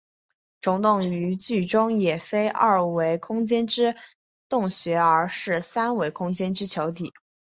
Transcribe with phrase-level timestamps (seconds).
[0.61, 3.95] 虫洞于剧中也非二维空间之
[4.49, 7.13] 洞穴而是三维空间之球体。